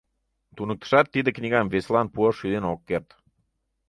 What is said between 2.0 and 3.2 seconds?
пуаш шӱден ок керт.